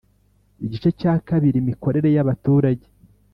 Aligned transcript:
Igice 0.65 0.89
cya 0.99 1.13
kabiri 1.27 1.55
Imikorere 1.63 2.07
ya 2.15 2.27
baturage 2.27 2.85